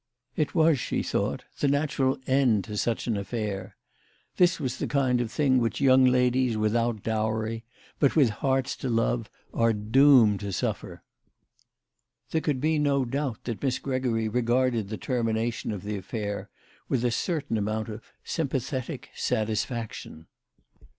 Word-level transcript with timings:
It 0.35 0.55
was, 0.55 0.79
she 0.79 1.03
thought, 1.03 1.43
the 1.59 1.67
natural 1.67 2.17
end 2.25 2.63
to 2.63 2.75
such 2.75 3.05
an 3.05 3.15
affair. 3.15 3.75
This 4.37 4.59
was 4.59 4.77
the 4.77 4.87
kind 4.87 5.21
of 5.21 5.31
thing 5.31 5.59
which 5.59 5.79
young 5.79 6.05
ladies 6.05 6.57
without 6.57 7.03
dowry, 7.03 7.63
but 7.99 8.15
with 8.15 8.31
hearts 8.41 8.75
to 8.77 8.89
love, 8.89 9.29
are 9.53 9.73
doomed 9.73 10.39
to 10.39 10.51
suffer. 10.51 11.03
There 12.31 12.41
could 12.41 12.59
be 12.59 12.79
no 12.79 13.05
doubt 13.05 13.43
that 13.43 13.61
Miss 13.61 13.77
Gregory 13.77 14.27
regarded 14.27 14.89
the 14.89 14.97
termination 14.97 15.71
of 15.71 15.83
the 15.83 15.97
affair 15.97 16.49
with 16.89 17.05
a 17.05 17.11
certain 17.11 17.55
amount 17.59 17.87
of 17.87 18.01
sympathetic 18.23 19.11
174 19.11 19.13
THE 19.13 19.39
LADY 19.39 19.43
OF 19.43 19.49
LATJNAY. 19.49 19.53
satisfaction. 19.59 20.27